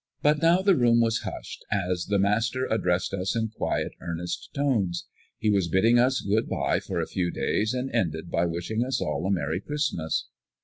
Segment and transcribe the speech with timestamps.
[0.23, 5.05] But now the room was hushed, as the master addressed us in quiet, earnest tones.
[5.37, 8.99] He was bidding us good bye for a few days, and ended by wishing us
[8.99, 10.25] all a Merry Christmas.